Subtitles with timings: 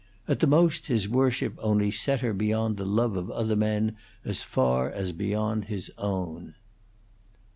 [0.27, 4.41] At the most his worship only set her beyond the love of other men as
[4.41, 6.55] far as beyond his own.